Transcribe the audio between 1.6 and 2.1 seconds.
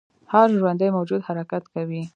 کوي